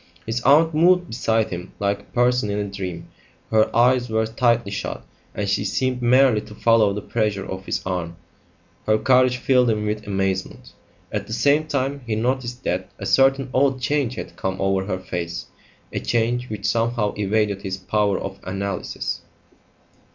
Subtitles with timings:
[0.25, 3.09] His aunt moved beside him like a person in a dream.
[3.51, 7.83] Her eyes were tightly shut, and she seemed merely to follow the pressure of his
[7.85, 8.15] arm.
[8.87, 10.73] Her courage filled him with amazement.
[11.11, 14.97] At the same time he noticed that a certain odd change had come over her
[14.97, 15.45] face,
[15.93, 19.21] a change which somehow evaded his power of analysis.